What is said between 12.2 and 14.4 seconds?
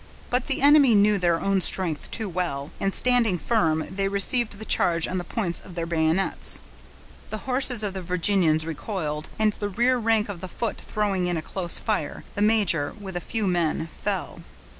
the major, with a few men, fell.